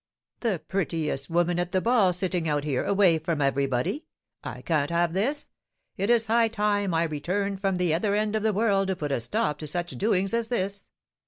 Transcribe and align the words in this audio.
the 0.39 0.59
prettiest 0.67 1.29
woman 1.29 1.59
at 1.59 1.73
the 1.73 1.79
ball 1.79 2.11
sitting 2.11 2.49
out 2.49 2.63
here, 2.63 2.83
away 2.83 3.19
from 3.19 3.39
everybody! 3.39 4.03
I 4.43 4.63
can't 4.63 4.89
have 4.89 5.13
this; 5.13 5.49
it 5.95 6.09
is 6.09 6.25
high 6.25 6.47
time 6.47 6.91
I 6.95 7.03
returned 7.03 7.61
from 7.61 7.75
the 7.75 7.93
other 7.93 8.15
end 8.15 8.35
of 8.35 8.41
the 8.41 8.51
world 8.51 8.87
to 8.87 8.95
put 8.95 9.11
a 9.11 9.21
stop 9.21 9.59
to 9.59 9.67
such 9.67 9.91
doings 9.91 10.33
as 10.33 10.47
this. 10.47 10.89